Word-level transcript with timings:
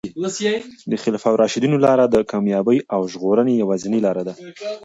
د 0.91 0.93
خلفای 1.03 1.35
راشدینو 1.41 1.77
لاره 1.85 2.05
د 2.09 2.15
کامیابۍ 2.31 2.79
او 2.93 3.01
ژغورنې 3.13 3.53
یوازینۍ 3.61 3.99
لاره 4.05 4.23
ده. 4.27 4.33